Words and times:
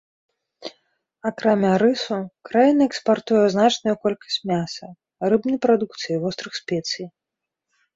Акрамя 1.29 1.73
рысу, 1.83 2.17
краіна 2.51 2.81
экспартуе 2.89 3.45
значную 3.59 3.95
колькасць 4.09 4.41
мяса, 4.57 4.85
рыбнай 5.31 5.57
прадукцыі 5.71 6.11
і 6.21 6.23
вострых 6.29 6.53
спецый. 6.67 7.05